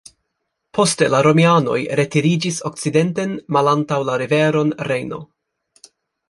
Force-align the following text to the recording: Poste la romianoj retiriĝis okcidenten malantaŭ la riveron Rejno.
Poste 0.77 1.09
la 1.13 1.19
romianoj 1.27 1.77
retiriĝis 1.99 2.57
okcidenten 2.71 3.37
malantaŭ 3.59 3.99
la 4.09 4.17
riveron 4.23 4.75
Rejno. 4.91 5.21